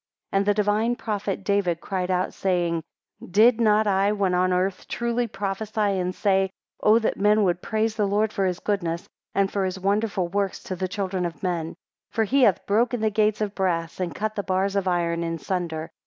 [0.31, 2.81] 7 And the divine prophet David cried out, saying,
[3.29, 6.49] Did not I, when on earth, truly prophesy and say,
[6.81, 10.63] O that men would praise the Lord for his goodness, and for his wonderful works
[10.63, 11.75] to the children of men!
[12.09, 15.23] 8 For he hath broken the gates of brass, and cut the bars of iron
[15.23, 15.91] in sunder.